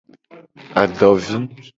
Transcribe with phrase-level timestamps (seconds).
[0.81, 1.37] Adovi.